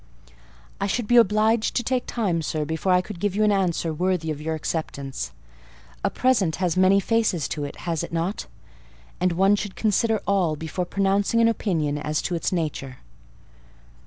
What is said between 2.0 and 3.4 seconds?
time, sir, before I could give